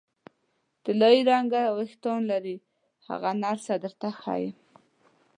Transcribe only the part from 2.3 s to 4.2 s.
لري، هغه نرسه درته